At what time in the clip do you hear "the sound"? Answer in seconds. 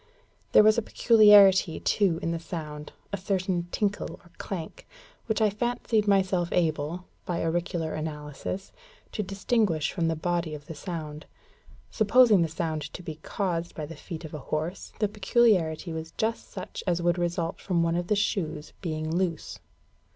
2.31-2.91, 10.65-11.27, 12.41-12.81